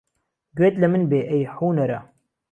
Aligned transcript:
گوێت 0.57 0.75
له 0.81 0.87
من 0.93 1.03
بێ 1.11 1.21
ئەی 1.29 1.45
حونەره 1.53 1.99